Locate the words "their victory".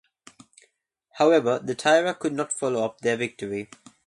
3.01-3.69